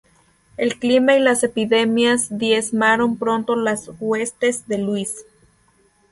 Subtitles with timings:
[0.57, 5.27] El clima y las epidemias diezmaron pronto las huestes de Luis.